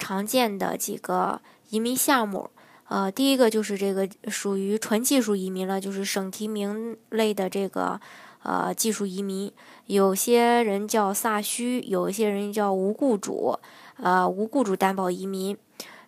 [0.00, 2.50] 常见的几个移民项目。
[2.88, 8.00] 呃，第一个就是这个属于纯技术移民了，就是省提名类的这个。
[8.42, 9.52] 呃，技术移民，
[9.84, 13.58] 有些人叫萨虚，有一些人叫无雇主，
[13.98, 15.54] 呃，无雇主担保移民。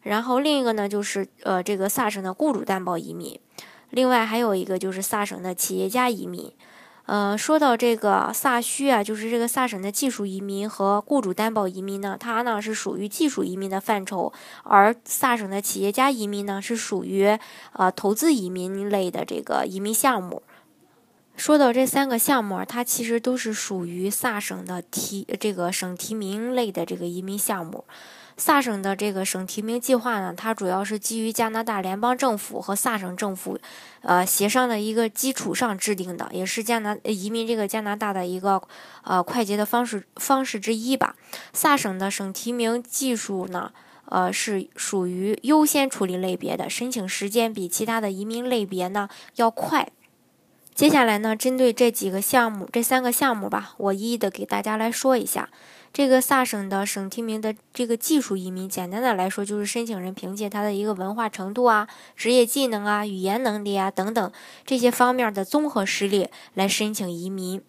[0.00, 3.38] 然后另一个呢，就是呃，这个萨省的雇主担保移民。
[3.90, 6.50] 另外还有一个就是萨省的企业家移民。
[7.06, 17.36] 呃，说到这个萨需啊，就是这个萨省的技术移民和雇主担保移民呢，它呢是属于技术移民的范畴，而萨省的企业家移民呢是属于
[17.72, 20.42] 呃投资移民类的这个移民项目。
[21.36, 27.84] 说到这三个项目，它其实都是属于萨省的提这个省提名类的这个移民项目。
[28.36, 33.58] 萨省的这个省提名计划呢，它主要是基于加拿大联邦政府和萨省政府
[34.00, 38.62] 呃协商的一个基础上制定的，也是加拿移民这个加拿大的一个
[39.02, 41.14] 呃快捷的方式方式之一吧。
[41.52, 43.72] 萨省的省提名技术呢，
[44.06, 49.88] 呃是属于优先处理类别的，申请时间比其他的移民类别呢要快。
[50.74, 55.48] 接下来呢，针对这几个项目，这三个项目吧，我一一的给大家来说一下。
[55.92, 64.32] 这个萨省的省提名的这个技术移民，简单的来说，就是申请人凭借他的一个文化程度啊、职业技能啊、语言能力啊等等
[64.64, 67.60] 这些方面的综合实力来申请移民。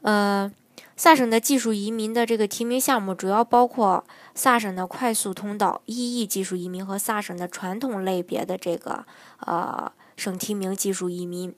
[0.00, 0.50] 呃，
[0.96, 4.02] 萨省的技术移民的这个提名项目主要包括
[4.34, 9.04] 萨省的快速通道 EE 技术移民和萨省的传统类别的这个
[9.40, 11.54] 呃省提名技术移民。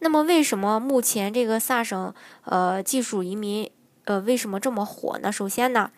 [0.00, 2.12] 那么，为什么目前这个萨省
[2.44, 3.70] 呃技术移民
[4.04, 5.30] 呃为什么这么火呢？
[5.30, 5.90] 首先呢，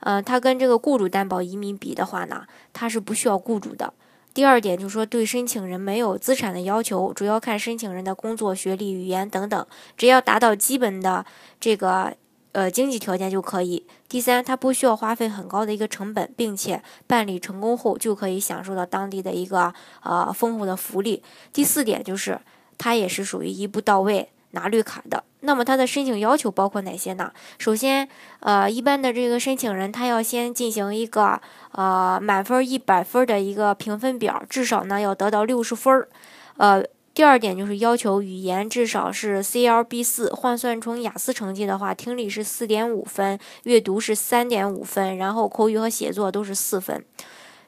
[0.00, 3.92] 呃，它跟这个雇主担保移民比的话呢，它是不需要雇主的。
[4.32, 11.26] 第二点就是说，对申请人没有资产的要求，主要看申请人的工作、学历、语言等等，只要达到基本的
[11.58, 12.14] 这个
[12.52, 13.86] 呃经济条件就可以。
[14.08, 19.72] 第三，它不需要花费很高的一个成本，并且办理成功后就可以享受到当地的一个
[20.02, 21.22] 呃丰厚的福利。
[21.52, 22.40] 第四点就是。
[22.82, 25.22] 它也是属于一步到位拿绿卡的。
[25.40, 27.30] 那么它的申请要求包括哪些呢？
[27.58, 28.08] 首先，
[28.40, 31.38] 呃，一般的这个申请人他要先进行一个
[31.72, 36.08] 呃满分一百分的一个评分表，至少呢要得到六十分儿。
[36.56, 36.82] 呃，
[37.12, 47.04] 第二点就是要求语言至少是 CLB 四，换算成雅思成绩的话，听力是四点五分，阅读是三点五分，然后口语和写作都是四分。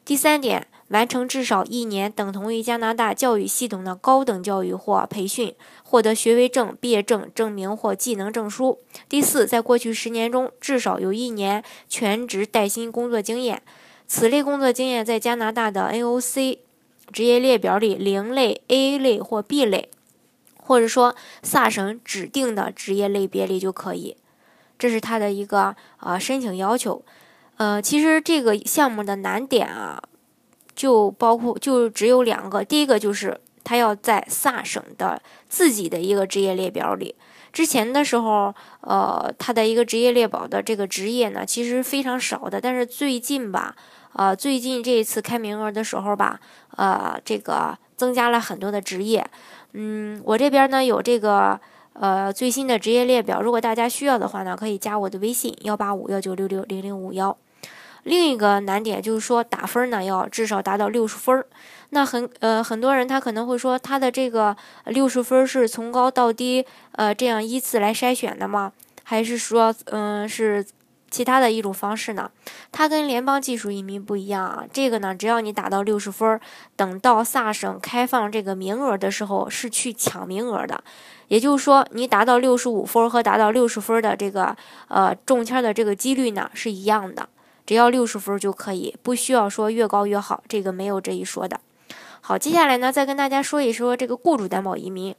[0.04, 0.66] 第三点。
[0.88, 8.78] 完成至少一年等同于加拿大教育系统的高等教育或培训，获得学位证、毕业证、证明或技能证书。
[9.08, 13.62] 第四，在过去十年中至少有一年全职带薪工作经验。
[14.06, 16.58] 此类工作经验在加拿大的 NOC
[17.12, 19.90] 职业列表里零类、A 类或 B 类，
[20.56, 24.16] 或者说萨省指定的职业类别里就可以。
[24.78, 27.04] 这是他的一个呃申请要求。
[27.58, 30.02] 呃，其实这个项目的难点啊。
[30.74, 37.14] 就包括就只有两个，第一个就是他要在萨省的自己的一个职业列表里。
[37.52, 42.58] 之前的时候，呃，他的一个职业列表的这个职业呢，其实非常少的。
[42.58, 43.76] 但是最近吧，
[44.14, 46.40] 呃，最近这一次开名额的时候吧，
[46.76, 49.26] 呃，这个增加了很多的职业。
[49.72, 51.58] 嗯，我这边呢有这个
[51.94, 57.36] 呃最新的职业列表，如果大家需要的话呢，可以加我的微信幺八五幺九六六零零五幺。
[58.04, 61.44] 另一个难点就是说打分呢要至少达到六十分，
[61.90, 64.56] 那很呃很多人他可能会说他的这个
[64.86, 68.72] 六十分是从高到低呃这样依次来筛选的吗？
[69.04, 70.66] 还是说嗯是
[71.12, 72.30] 其他的一种方式呢？
[72.72, 76.40] 它跟联邦技术移民不一样啊，这个呢只要你达到六十分，
[76.74, 80.82] 等到萨省开放这个名额的时候是去抢名额的，
[81.28, 84.56] 也就是说你达到六十五分和达到六十分的这个
[84.88, 87.28] 呃中签的这个几率呢是一样的。
[87.64, 91.60] 只要六十分就可以，不需要说越高越好，这个没有这一说的。
[92.20, 95.14] 好，接下来呢，再跟大家说一说这个雇主担保移民。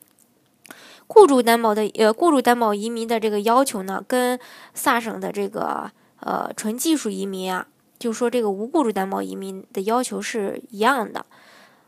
[1.08, 4.40] 雇主担保的呃，雇主担保移民的这个要求呢，跟
[4.74, 7.68] 萨省的这个呃纯技术移民啊，
[8.00, 11.26] 就说这个无雇主担保移民的要求是一样的。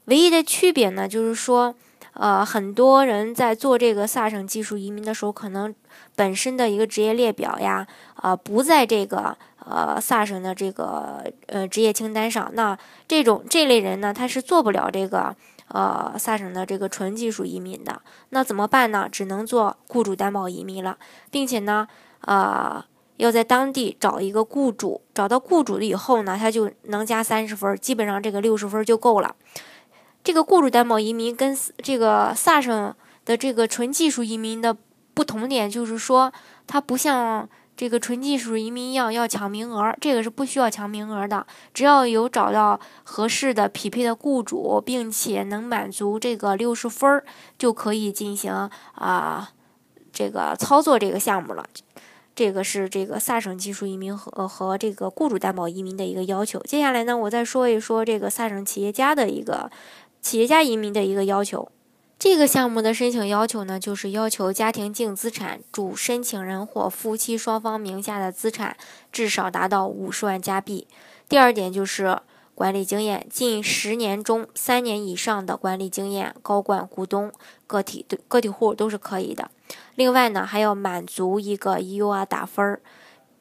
[0.06, 1.76] 唯一的区别呢，就是说。
[2.18, 5.76] 呃，很多人在做这个萨省技术移民的时候，可能
[6.16, 7.86] 本身的一个职业列表呀，
[8.22, 12.50] 呃，不在这个呃萨省的这个呃职业清单上。
[12.54, 15.36] 那这种这类人呢，他是做不了这个
[15.68, 18.02] 呃萨省的这个纯技术移民的。
[18.30, 19.08] 那怎么办呢？
[19.12, 20.98] 只能做雇主担保移民了，
[21.32, 21.88] 并且呢，
[22.22, 22.84] 呃。
[23.18, 29.34] 要在当地找一个雇主，找到雇主了以后呢，他就能加三十分，基本上这个六十分就够了。
[30.22, 34.76] 这个雇主担保移民跟这个萨省的这个纯技术移民的
[35.14, 36.34] 不同点就是说，
[36.68, 37.48] 它不像
[37.78, 47.26] 这个纯技术移民要要抢名额，这个是不需要抢名额的，只要有找到合适的匹配的雇主，并且能满足这个六十分儿，
[47.58, 49.52] 就可以进行啊
[50.14, 51.66] 这个操作这个项目了。
[52.34, 56.60] 这个是这个萨省技术移民和和这个雇主担保移民的一个要求。
[56.62, 59.72] 接下来呢，我再说一说这个萨省企业家的一个
[60.22, 61.70] 企业家移民的一个要求。
[62.18, 68.78] 这个项目的申请要求呢，就是要求家庭净资产主申请人或夫妻双方名下的资产
[69.12, 70.88] 至少达到五十万加币。
[71.28, 72.20] 第二点就是。
[72.56, 77.30] 管理经验近十年中三年以上的管理经验，高管、股东、
[77.68, 79.52] 个体个体户都是可以的。
[79.96, 82.80] 另外呢，还要满足一个 EUR 打分儿，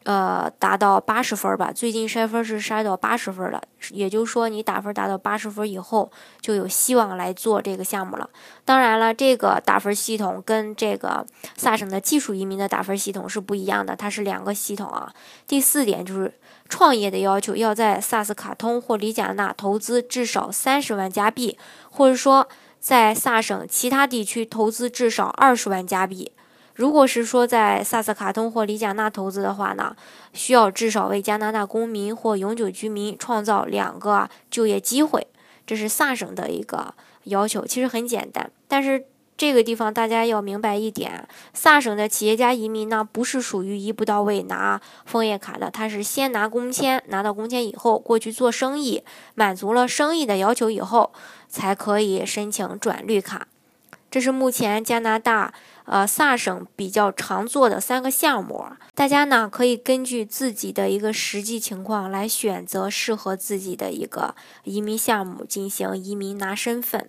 [0.04, 1.70] 呃，达到八十分吧。
[1.70, 3.60] 最近筛分是筛到八十分了，
[3.90, 6.10] 也就是说你打分达到八十分以后，
[6.40, 8.30] 就有希望来做这个项目了。
[8.64, 15.12] 当然了，这个打分系统跟这个萨省的技术移民的打分系统是不一样的，它是两个系统啊。
[15.46, 16.32] 第四点就是。
[16.66, 21.58] 创业的要求要在萨斯卡通或里贾纳投资至少三十万加币，
[21.90, 22.48] 或者说
[22.80, 26.32] 在萨省其他地区投资至少二十万加币。
[26.74, 29.96] 如果是说在萨斯卡通或里贾纳投资的话呢，
[30.32, 35.26] 需要至少为加拿大公民或永久居民创造两个就业机会。
[35.66, 36.94] 这是萨省的一个
[37.24, 39.06] 要求，其实很简单，但是。
[39.36, 49.02] 这个地方大家要明白一点，萨省的企业家移民呢，不是属于一步到位拿枫叶卡的，他是先拿工签，拿到工签以后过去做生意，
[49.34, 51.12] 满足了生意的要求以后，
[51.48, 53.48] 才可以申请转绿卡。
[54.08, 55.52] 这是目前加拿大
[55.84, 64.34] 呃萨省比较常做的三个项目，大家呢可以根据自己的一个实际情况来选择适合自己的一个
[64.64, 67.08] 移民项目进行移民拿身份。